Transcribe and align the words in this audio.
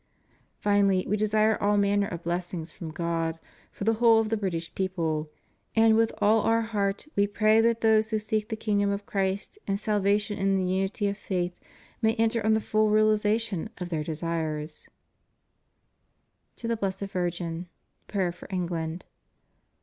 ^ 0.01 0.03
Finally, 0.57 1.05
We 1.07 1.15
desire 1.15 1.61
all 1.61 1.77
manner 1.77 2.07
of 2.07 2.23
blessings 2.23 2.71
from 2.71 2.89
God 2.89 3.37
for 3.71 3.83
the 3.83 3.93
whole 3.93 4.19
of 4.19 4.29
the 4.29 4.35
British 4.35 4.73
people, 4.73 5.29
and 5.75 5.95
with 5.95 6.11
all 6.19 6.41
Our 6.41 6.63
heart 6.63 7.07
We 7.15 7.27
pray 7.27 7.61
that 7.61 7.81
those 7.81 8.09
who 8.09 8.17
seek 8.17 8.49
the 8.49 8.55
kingdom 8.55 8.89
of 8.89 9.05
Christ 9.05 9.59
and 9.67 9.79
salvation 9.79 10.39
in 10.39 10.57
the 10.57 10.65
unity 10.65 11.07
of 11.07 11.19
faith 11.19 11.53
may 12.01 12.15
enter 12.15 12.43
on 12.43 12.53
the 12.55 12.61
full 12.61 12.89
reali 12.89 13.13
zation 13.13 13.67
of 13.77 13.89
their 13.89 14.03
desires. 14.03 14.89
To 16.55 16.67
THE 16.67 16.77
Blessed 16.77 17.01
Virgin. 17.03 17.67
Prayer 18.07 18.31
for 18.31 18.47
England. 18.49 19.05